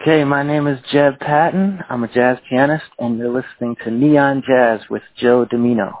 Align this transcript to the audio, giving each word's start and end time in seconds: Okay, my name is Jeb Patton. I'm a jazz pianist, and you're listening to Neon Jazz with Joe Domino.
Okay, 0.00 0.24
my 0.24 0.42
name 0.42 0.66
is 0.66 0.78
Jeb 0.90 1.18
Patton. 1.20 1.80
I'm 1.90 2.04
a 2.04 2.08
jazz 2.08 2.38
pianist, 2.48 2.86
and 2.98 3.18
you're 3.18 3.28
listening 3.28 3.76
to 3.84 3.90
Neon 3.90 4.42
Jazz 4.46 4.80
with 4.88 5.02
Joe 5.18 5.44
Domino. 5.44 5.92